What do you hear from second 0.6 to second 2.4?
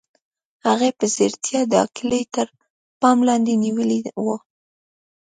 هغې په ځیرتیا دا کلی